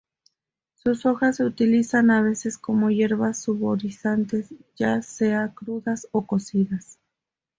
[0.73, 6.97] Sus hojas se utilizan a veces como hierbas saborizantes, ya sea crudas o cocidas.